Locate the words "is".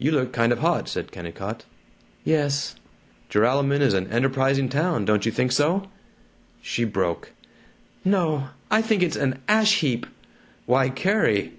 3.82-3.94